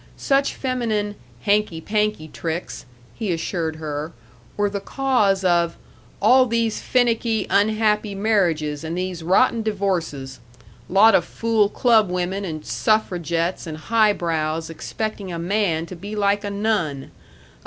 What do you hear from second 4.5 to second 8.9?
were the cause of "all these finicky, unhappy marriages